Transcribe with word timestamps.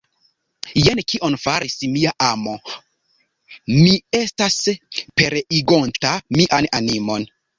Jen 0.85 1.01
kion 1.11 1.35
faris 1.41 1.75
mia 1.97 2.13
amo, 2.27 2.55
mi 3.75 3.93
estas 4.21 4.57
pereigonta 5.23 6.17
mian 6.41 6.69
animon! 6.81 7.29